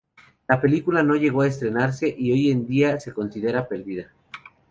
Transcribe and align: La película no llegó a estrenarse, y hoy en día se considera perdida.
La 0.47 0.59
película 0.59 1.03
no 1.03 1.15
llegó 1.15 1.41
a 1.43 1.47
estrenarse, 1.47 2.11
y 2.17 2.31
hoy 2.31 2.49
en 2.49 2.65
día 2.65 2.99
se 2.99 3.13
considera 3.13 3.67
perdida. 3.67 4.11